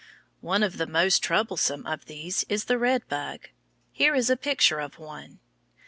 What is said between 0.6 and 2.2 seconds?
of the most troublesome of